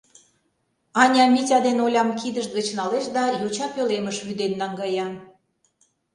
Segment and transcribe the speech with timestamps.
[1.01, 5.07] Аня Митя ден Олям кидышт гыч налеш да йоча пӧлемыш вӱден наҥгая.